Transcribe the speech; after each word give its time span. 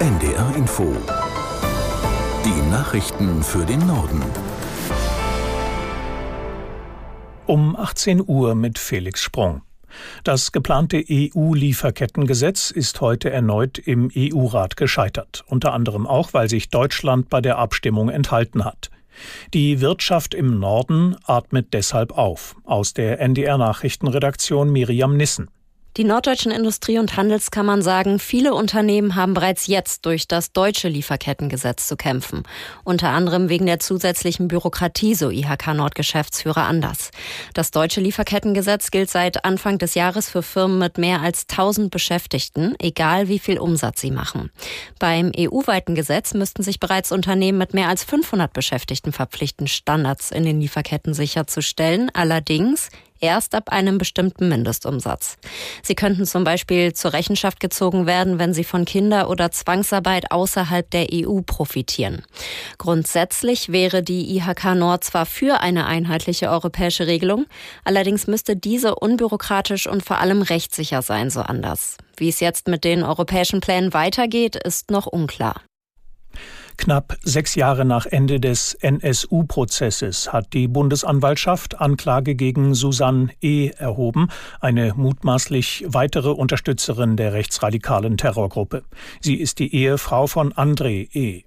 NDR 0.00 0.56
Info. 0.56 0.96
Die 2.42 2.70
Nachrichten 2.70 3.42
für 3.42 3.66
den 3.66 3.86
Norden. 3.86 4.22
Um 7.44 7.76
18 7.76 8.24
Uhr 8.26 8.54
mit 8.54 8.78
Felix 8.78 9.20
Sprung. 9.20 9.60
Das 10.24 10.52
geplante 10.52 11.04
EU-Lieferkettengesetz 11.06 12.70
ist 12.70 13.02
heute 13.02 13.28
erneut 13.28 13.76
im 13.76 14.10
EU-Rat 14.16 14.78
gescheitert, 14.78 15.44
unter 15.48 15.74
anderem 15.74 16.06
auch, 16.06 16.32
weil 16.32 16.48
sich 16.48 16.70
Deutschland 16.70 17.28
bei 17.28 17.42
der 17.42 17.58
Abstimmung 17.58 18.08
enthalten 18.08 18.64
hat. 18.64 18.90
Die 19.52 19.82
Wirtschaft 19.82 20.32
im 20.32 20.58
Norden 20.58 21.14
atmet 21.24 21.74
deshalb 21.74 22.16
auf. 22.16 22.56
Aus 22.64 22.94
der 22.94 23.20
NDR 23.20 23.58
Nachrichtenredaktion 23.58 24.72
Miriam 24.72 25.18
Nissen. 25.18 25.50
Die 25.96 26.04
norddeutschen 26.04 26.52
Industrie- 26.52 26.98
und 26.98 27.16
Handelskammern 27.16 27.82
sagen, 27.82 28.20
viele 28.20 28.54
Unternehmen 28.54 29.16
haben 29.16 29.34
bereits 29.34 29.66
jetzt 29.66 30.06
durch 30.06 30.28
das 30.28 30.52
deutsche 30.52 30.88
Lieferkettengesetz 30.88 31.88
zu 31.88 31.96
kämpfen. 31.96 32.44
Unter 32.84 33.08
anderem 33.08 33.48
wegen 33.48 33.66
der 33.66 33.80
zusätzlichen 33.80 34.46
Bürokratie, 34.46 35.16
so 35.16 35.30
IHK 35.30 35.74
Nordgeschäftsführer 35.74 36.64
Anders. 36.64 37.10
Das 37.54 37.72
deutsche 37.72 38.00
Lieferkettengesetz 38.00 38.92
gilt 38.92 39.10
seit 39.10 39.44
Anfang 39.44 39.78
des 39.78 39.94
Jahres 39.94 40.30
für 40.30 40.44
Firmen 40.44 40.78
mit 40.78 40.96
mehr 40.96 41.22
als 41.22 41.46
1000 41.50 41.90
Beschäftigten, 41.90 42.76
egal 42.78 43.26
wie 43.26 43.40
viel 43.40 43.58
Umsatz 43.58 44.00
sie 44.00 44.12
machen. 44.12 44.50
Beim 45.00 45.32
EU-weiten 45.36 45.96
Gesetz 45.96 46.34
müssten 46.34 46.62
sich 46.62 46.78
bereits 46.78 47.10
Unternehmen 47.10 47.58
mit 47.58 47.74
mehr 47.74 47.88
als 47.88 48.04
500 48.04 48.52
Beschäftigten 48.52 49.12
verpflichten, 49.12 49.66
Standards 49.66 50.30
in 50.30 50.44
den 50.44 50.60
Lieferketten 50.60 51.14
sicherzustellen. 51.14 52.10
Allerdings 52.14 52.90
erst 53.20 53.54
ab 53.54 53.70
einem 53.70 53.98
bestimmten 53.98 54.48
Mindestumsatz. 54.48 55.36
Sie 55.82 55.94
könnten 55.94 56.26
zum 56.26 56.44
Beispiel 56.44 56.92
zur 56.92 57.12
Rechenschaft 57.12 57.60
gezogen 57.60 58.06
werden, 58.06 58.38
wenn 58.38 58.54
sie 58.54 58.64
von 58.64 58.84
Kinder- 58.84 59.30
oder 59.30 59.50
Zwangsarbeit 59.50 60.30
außerhalb 60.30 60.90
der 60.90 61.08
EU 61.12 61.40
profitieren. 61.42 62.22
Grundsätzlich 62.78 63.70
wäre 63.70 64.02
die 64.02 64.36
IHK 64.36 64.74
Nord 64.74 65.04
zwar 65.04 65.26
für 65.26 65.60
eine 65.60 65.86
einheitliche 65.86 66.50
europäische 66.50 67.06
Regelung, 67.06 67.46
allerdings 67.84 68.26
müsste 68.26 68.56
diese 68.56 68.94
unbürokratisch 68.94 69.86
und 69.86 70.04
vor 70.04 70.18
allem 70.18 70.42
rechtssicher 70.42 71.02
sein, 71.02 71.30
so 71.30 71.40
anders. 71.40 71.96
Wie 72.16 72.28
es 72.28 72.40
jetzt 72.40 72.68
mit 72.68 72.84
den 72.84 73.02
europäischen 73.02 73.60
Plänen 73.60 73.94
weitergeht, 73.94 74.56
ist 74.56 74.90
noch 74.90 75.06
unklar. 75.06 75.62
Knapp 76.80 77.18
sechs 77.22 77.56
Jahre 77.56 77.84
nach 77.84 78.06
Ende 78.06 78.40
des 78.40 78.72
NSU-Prozesses 78.72 80.32
hat 80.32 80.54
die 80.54 80.66
Bundesanwaltschaft 80.66 81.78
Anklage 81.78 82.34
gegen 82.34 82.72
Susanne 82.72 83.28
E. 83.42 83.68
erhoben, 83.76 84.28
eine 84.60 84.94
mutmaßlich 84.96 85.84
weitere 85.88 86.30
Unterstützerin 86.30 87.18
der 87.18 87.34
rechtsradikalen 87.34 88.16
Terrorgruppe. 88.16 88.82
Sie 89.20 89.34
ist 89.34 89.58
die 89.58 89.74
Ehefrau 89.74 90.26
von 90.26 90.54
André 90.54 91.14
E. 91.14 91.44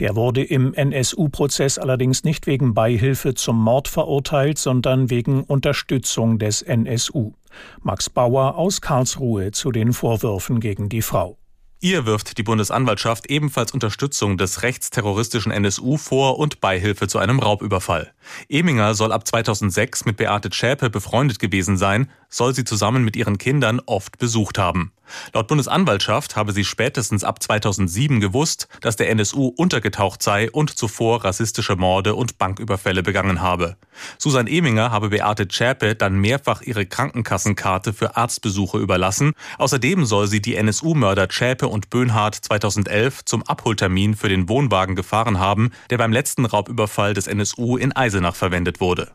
Der 0.00 0.16
wurde 0.16 0.44
im 0.44 0.74
NSU-Prozess 0.74 1.78
allerdings 1.78 2.22
nicht 2.22 2.46
wegen 2.46 2.74
Beihilfe 2.74 3.32
zum 3.32 3.56
Mord 3.56 3.88
verurteilt, 3.88 4.58
sondern 4.58 5.08
wegen 5.08 5.44
Unterstützung 5.44 6.38
des 6.38 6.60
NSU. 6.60 7.32
Max 7.80 8.10
Bauer 8.10 8.58
aus 8.58 8.82
Karlsruhe 8.82 9.50
zu 9.50 9.72
den 9.72 9.94
Vorwürfen 9.94 10.60
gegen 10.60 10.90
die 10.90 11.00
Frau. 11.00 11.38
Ihr 11.84 12.06
wirft 12.06 12.38
die 12.38 12.42
Bundesanwaltschaft 12.42 13.26
ebenfalls 13.28 13.72
Unterstützung 13.72 14.38
des 14.38 14.62
rechtsterroristischen 14.62 15.52
NSU 15.52 15.98
vor 15.98 16.38
und 16.38 16.62
Beihilfe 16.62 17.08
zu 17.08 17.18
einem 17.18 17.40
Raubüberfall. 17.40 18.10
Eminger 18.48 18.94
soll 18.94 19.12
ab 19.12 19.28
2006 19.28 20.06
mit 20.06 20.16
Beate 20.16 20.48
Zschäpe 20.48 20.88
befreundet 20.88 21.40
gewesen 21.40 21.76
sein, 21.76 22.10
soll 22.30 22.54
sie 22.54 22.64
zusammen 22.64 23.04
mit 23.04 23.16
ihren 23.16 23.36
Kindern 23.36 23.82
oft 23.84 24.16
besucht 24.16 24.56
haben. 24.56 24.93
Laut 25.32 25.48
Bundesanwaltschaft 25.48 26.36
habe 26.36 26.52
sie 26.52 26.64
spätestens 26.64 27.24
ab 27.24 27.42
2007 27.42 28.20
gewusst, 28.20 28.68
dass 28.80 28.96
der 28.96 29.10
NSU 29.10 29.48
untergetaucht 29.56 30.22
sei 30.22 30.50
und 30.50 30.70
zuvor 30.70 31.24
rassistische 31.24 31.76
Morde 31.76 32.14
und 32.14 32.38
Banküberfälle 32.38 33.02
begangen 33.02 33.40
habe. 33.40 33.76
Susan 34.18 34.46
Eminger 34.46 34.90
habe 34.90 35.10
Beate 35.10 35.48
Zschäpe 35.48 35.94
dann 35.94 36.18
mehrfach 36.18 36.62
ihre 36.62 36.86
Krankenkassenkarte 36.86 37.92
für 37.92 38.16
Arztbesuche 38.16 38.78
überlassen. 38.78 39.32
Außerdem 39.58 40.04
soll 40.04 40.26
sie 40.26 40.40
die 40.40 40.56
NSU-Mörder 40.56 41.28
Zschäpe 41.28 41.68
und 41.68 41.90
Böhnhardt 41.90 42.34
2011 42.36 43.24
zum 43.24 43.42
Abholtermin 43.42 44.14
für 44.14 44.28
den 44.28 44.48
Wohnwagen 44.48 44.96
gefahren 44.96 45.38
haben, 45.38 45.70
der 45.90 45.98
beim 45.98 46.12
letzten 46.12 46.44
Raubüberfall 46.44 47.14
des 47.14 47.26
NSU 47.26 47.76
in 47.76 47.94
Eisenach 47.94 48.36
verwendet 48.36 48.80
wurde. 48.80 49.12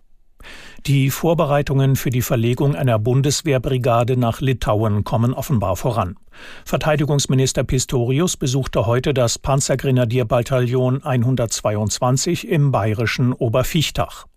Die 0.85 1.09
Vorbereitungen 1.09 1.95
für 1.95 2.09
die 2.09 2.22
Verlegung 2.22 2.75
einer 2.75 2.97
Bundeswehrbrigade 3.00 4.17
nach 4.17 4.41
Litauen 4.41 5.03
kommen 5.03 5.33
offenbar 5.33 5.75
voran. 5.75 6.16
Verteidigungsminister 6.66 7.63
Pistorius 7.63 8.38
besuchte 8.38 8.85
heute 8.85 9.13
das 9.13 9.38
Panzergrenadierbataillon 9.38 11.03
122 11.03 12.47
im 12.47 12.72
bayerischen 12.72 13.33
Oberfichtach. 13.33 14.27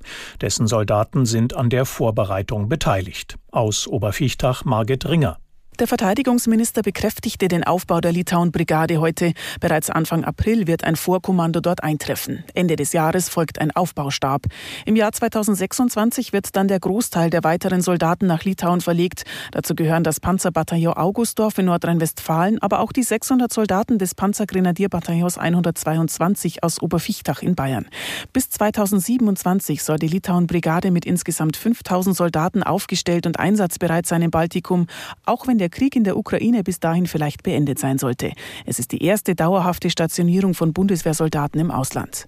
Dessen 0.40 0.66
Soldaten 0.66 1.26
sind 1.26 1.54
an 1.54 1.70
der 1.70 1.84
Vorbereitung 1.84 2.69
beteiligt. 2.69 3.38
Aus 3.50 3.86
Oberfichtach 3.86 4.64
Margit 4.64 5.08
Ringer. 5.08 5.38
Der 5.78 5.86
Verteidigungsminister 5.86 6.82
bekräftigte 6.82 7.48
den 7.48 7.64
Aufbau 7.64 8.02
der 8.02 8.12
Litauen-Brigade 8.12 8.98
heute. 8.98 9.32
Bereits 9.58 9.88
Anfang 9.88 10.22
April 10.22 10.66
wird 10.66 10.84
ein 10.84 10.96
Vorkommando 10.96 11.60
dort 11.60 11.82
eintreffen. 11.82 12.44
Ende 12.54 12.76
des 12.76 12.92
Jahres 12.92 13.30
folgt 13.30 13.58
ein 13.58 13.70
Aufbaustab. 13.70 14.42
Im 14.84 14.96
Jahr 14.96 15.12
2026 15.12 16.34
wird 16.34 16.54
dann 16.56 16.68
der 16.68 16.78
Großteil 16.78 17.30
der 17.30 17.42
weiteren 17.42 17.80
Soldaten 17.80 18.26
nach 18.26 18.44
Litauen 18.44 18.82
verlegt. 18.82 19.24
Dazu 19.52 19.74
gehören 19.74 20.04
das 20.04 20.20
Panzerbataillon 20.20 20.92
Augustdorf 20.92 21.56
in 21.56 21.64
Nordrhein-Westfalen, 21.64 22.60
aber 22.60 22.80
auch 22.80 22.92
die 22.92 23.02
600 23.02 23.50
Soldaten 23.50 23.98
des 23.98 24.14
Panzergrenadierbataillons 24.14 25.38
122 25.38 26.62
aus 26.62 26.82
Oberfichtach 26.82 27.40
in 27.40 27.54
Bayern. 27.54 27.86
Bis 28.34 28.50
2027 28.50 29.82
soll 29.82 29.96
die 29.96 30.08
Litauen-Brigade 30.08 30.90
mit 30.90 31.06
insgesamt 31.06 31.56
5000 31.56 32.14
Soldaten 32.14 32.62
aufgestellt 32.62 33.26
und 33.26 33.38
einsatzbereit 33.40 34.04
sein 34.04 34.20
im 34.20 34.30
Baltikum, 34.30 34.86
auch 35.24 35.46
wenn 35.46 35.61
der 35.62 35.70
Krieg 35.70 35.94
in 35.94 36.02
der 36.02 36.16
Ukraine 36.16 36.64
bis 36.64 36.80
dahin 36.80 37.06
vielleicht 37.06 37.44
beendet 37.44 37.78
sein 37.78 37.96
sollte. 37.96 38.32
Es 38.66 38.80
ist 38.80 38.90
die 38.90 39.04
erste 39.04 39.36
dauerhafte 39.36 39.90
Stationierung 39.90 40.54
von 40.54 40.72
Bundeswehrsoldaten 40.72 41.60
im 41.60 41.70
Ausland. 41.70 42.26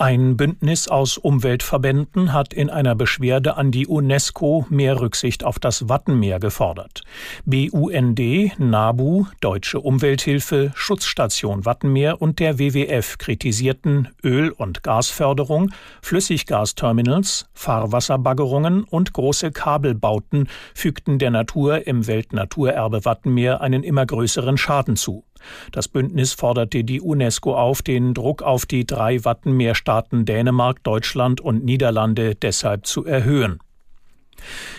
Ein 0.00 0.36
Bündnis 0.36 0.86
aus 0.86 1.18
Umweltverbänden 1.18 2.32
hat 2.32 2.54
in 2.54 2.70
einer 2.70 2.94
Beschwerde 2.94 3.56
an 3.56 3.72
die 3.72 3.88
UNESCO 3.88 4.64
mehr 4.70 5.00
Rücksicht 5.00 5.42
auf 5.42 5.58
das 5.58 5.88
Wattenmeer 5.88 6.38
gefordert. 6.38 7.02
BUND, 7.46 8.20
NABU, 8.60 9.26
Deutsche 9.40 9.80
Umwelthilfe, 9.80 10.70
Schutzstation 10.76 11.64
Wattenmeer 11.64 12.22
und 12.22 12.38
der 12.38 12.60
WWF 12.60 13.18
kritisierten 13.18 14.06
Öl- 14.22 14.52
und 14.52 14.84
Gasförderung, 14.84 15.72
Flüssiggasterminals, 16.00 17.48
Fahrwasserbaggerungen 17.54 18.84
und 18.84 19.12
große 19.12 19.50
Kabelbauten 19.50 20.48
fügten 20.74 21.18
der 21.18 21.32
Natur 21.32 21.88
im 21.88 22.06
Weltnaturerbe 22.06 23.04
Wattenmeer 23.04 23.62
einen 23.62 23.82
immer 23.82 24.06
größeren 24.06 24.58
Schaden 24.58 24.94
zu. 24.94 25.24
Das 25.72 25.88
Bündnis 25.88 26.32
forderte 26.32 26.84
die 26.84 27.00
UNESCO 27.00 27.54
auf, 27.54 27.82
den 27.82 28.14
Druck 28.14 28.42
auf 28.42 28.66
die 28.66 28.86
drei 28.86 29.24
Wattenmeerstaaten 29.24 30.24
Dänemark, 30.24 30.82
Deutschland 30.82 31.40
und 31.40 31.64
Niederlande 31.64 32.34
deshalb 32.34 32.86
zu 32.86 33.04
erhöhen. 33.04 33.58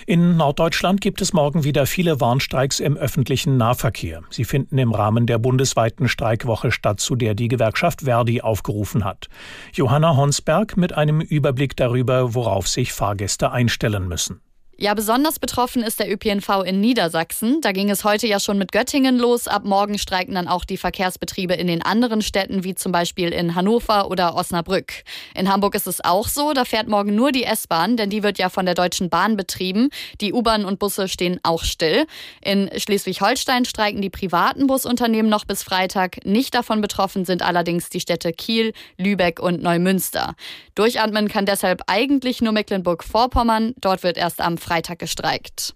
In 0.06 0.38
Norddeutschland 0.38 1.02
gibt 1.02 1.22
es 1.22 1.34
morgen 1.34 1.64
wieder 1.64 1.86
viele 1.86 2.20
Warnstreiks 2.20 2.80
im 2.80 2.98
öffentlichen 2.98 3.58
Nahverkehr. 3.58 4.24
Sie 4.30 4.46
finden 4.46 4.78
im 4.78 4.94
Rahmen 4.94 5.26
der 5.26 5.38
bundesweiten 5.38 6.08
Streikwoche 6.08 6.72
statt, 6.72 7.00
zu 7.00 7.16
der 7.16 7.36
die 7.36 7.48
Gewerkschaft 7.48 8.02
Verdi 8.02 8.42
aufgerufen 8.42 9.04
hat. 9.04 9.28
Johanna 9.74 10.16
Honsberg 10.16 10.78
mit 10.78 10.94
einem 10.94 11.22
Überblick 11.22 11.76
darüber, 11.76 12.34
worauf 12.34 12.68
sich 12.68 12.94
Fahrgäste 12.94 13.52
einstellen 13.52 14.08
müssen. 14.08 14.42
Ja, 14.82 14.94
besonders 14.94 15.40
betroffen 15.40 15.84
ist 15.84 16.00
der 16.00 16.10
ÖPNV 16.10 16.64
in 16.66 16.80
Niedersachsen. 16.80 17.60
Da 17.60 17.74
ging 17.74 17.90
es 17.90 18.06
heute 18.06 18.28
ja 18.28 18.40
schon 18.40 18.58
mit 18.58 18.72
Göttingen 18.72 19.20
los. 19.20 19.50
Ab 19.50 19.66
morgen 19.66 19.98
streiken 19.98 20.36
dann 20.36 20.48
auch 20.48 20.64
die 20.64 20.78
Verkehrsbetriebe 20.78 21.54
in 21.54 21.68
den 21.68 21.82
anderen 21.82 22.22
Städten, 22.22 22.64
wie 22.64 22.76
zum 22.76 22.94
Beispiel 22.94 23.34
in 23.34 23.56
Hannover 23.56 24.10
oder 24.10 24.36
Osnabrück. 24.36 25.04
In 25.36 25.52
Hamburg 25.52 25.76
ist 25.76 25.86
es 25.86 26.02
auch 26.02 26.30
so. 26.30 26.54
Da 26.54 26.64
fährt 26.64 26.88
morgen 26.88 27.14
nur 27.14 27.34
die 27.34 27.44
S-Bahn, 27.44 27.98
denn 27.98 28.10
die 28.10 28.24
wird 28.24 28.38
ja 28.38 28.48
von 28.48 28.66
der 28.66 28.74
Deutschen 28.74 29.10
Bahn 29.10 29.36
betrieben. 29.36 29.90
Die 30.22 30.32
U-Bahn 30.32 30.64
und 30.64 30.80
Busse 30.80 31.10
stehen 31.10 31.42
auch 31.44 31.66
still. 31.66 32.06
In 32.42 32.70
Schleswig-Holstein 32.74 33.66
streiken 33.66 34.02
die 34.02 34.10
privaten 34.10 34.68
Busunternehmen 34.68 35.30
noch 35.30 35.44
bis 35.44 35.62
Freitag. 35.62 36.26
Nicht 36.26 36.56
davon 36.56 36.80
betroffen 36.80 37.26
sind 37.26 37.42
allerdings 37.42 37.90
die 37.90 38.00
Städte 38.00 38.32
Kiel, 38.32 38.72
Lübeck 38.98 39.42
und 39.42 39.62
Neumünster. 39.62 40.36
Durchatmen 40.76 41.28
kann 41.28 41.46
deshalb 41.46 41.82
eigentlich 41.88 42.42
nur 42.42 42.54
Mecklenburg-Vorpommern. 42.54 43.74
Dort 43.82 44.04
wird 44.04 44.18
erst 44.18 44.40
am 44.40 44.58
Freitag 44.70 45.00
gestreikt. 45.00 45.74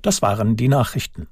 Das 0.00 0.22
waren 0.22 0.54
die 0.54 0.68
Nachrichten. 0.68 1.26